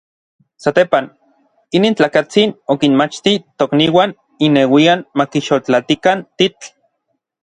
[0.65, 1.09] Satepan,
[1.79, 4.15] inin tlakatsin okinmachti tokniuan
[4.49, 6.73] inneuian makixotlaltikan titl.